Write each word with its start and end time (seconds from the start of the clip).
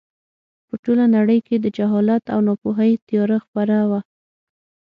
په 0.67 0.75
ټوله 0.83 1.05
نړۍ 1.15 1.39
کې 1.47 1.55
د 1.59 1.65
جهالت 1.77 2.23
او 2.33 2.39
ناپوهۍ 2.47 2.91
تیاره 3.07 3.37
خپره 3.45 3.77
وه. 3.89 3.99